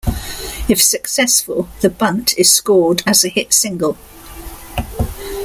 If 0.67 0.81
successful, 0.81 1.69
the 1.81 1.89
bunt 1.91 2.35
is 2.35 2.51
scored 2.51 3.03
as 3.05 3.23
a 3.23 3.29
hit 3.29 3.53
single. 3.53 3.99